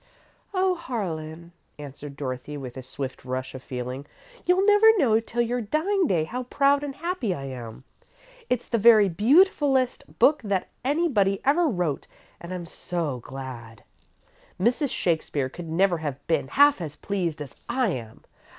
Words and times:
"Oh, 0.51 0.73
Harlan," 0.73 1.51
answered 1.77 2.15
Dorothy, 2.17 2.57
with 2.57 2.75
a 2.75 2.81
swift 2.81 3.23
rush 3.23 3.53
of 3.53 3.61
feeling, 3.61 4.07
"you'll 4.47 4.65
never 4.65 4.87
know 4.97 5.19
till 5.19 5.43
your 5.43 5.61
dying 5.61 6.07
day 6.07 6.23
how 6.23 6.41
proud 6.45 6.83
and 6.83 6.95
happy 6.95 7.35
I 7.35 7.43
am. 7.43 7.83
It's 8.49 8.67
the 8.67 8.79
very 8.79 9.07
beautifullest 9.09 10.17
book 10.17 10.41
that 10.41 10.69
anybody 10.83 11.39
ever 11.45 11.67
wrote, 11.67 12.07
and 12.39 12.51
I'm 12.51 12.65
so 12.65 13.19
glad! 13.19 13.83
Mrs. 14.59 14.89
Shakespeare 14.89 15.49
could 15.49 15.69
never 15.69 15.99
have 15.99 16.25
been 16.25 16.47
half 16.47 16.81
as 16.81 16.95
pleased 16.95 17.39
as 17.39 17.55
I 17.69 17.89
am! 17.89 18.23